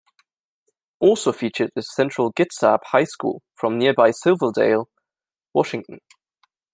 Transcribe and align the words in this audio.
Also 0.99 1.31
featured 1.31 1.69
is 1.75 1.93
Central 1.93 2.33
Kitsap 2.33 2.79
High 2.87 3.03
School, 3.03 3.43
from 3.53 3.77
nearby 3.77 4.09
Silverdale, 4.09 4.89
Washington. 5.53 5.99